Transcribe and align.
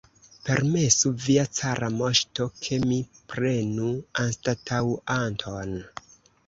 Permesu, 0.45 1.11
via 1.25 1.43
cara 1.59 1.89
moŝto, 1.99 2.49
ke 2.63 2.81
mi 2.87 2.99
prenu 3.35 3.93
anstataŭanton! 4.27 5.81